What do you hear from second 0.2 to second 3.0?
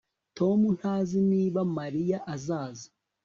Tom ntazi niba Mariya azaza